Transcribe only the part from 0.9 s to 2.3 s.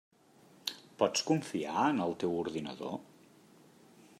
Pots confiar en el